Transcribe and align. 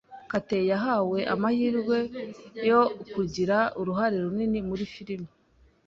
Kate 0.29 0.59
yahawe 0.71 1.19
amahirwe 1.33 1.97
yo 2.69 2.81
kugira 3.13 3.57
uruhare 3.79 4.15
runini 4.23 4.59
muri 4.69 4.83
firime. 4.93 5.29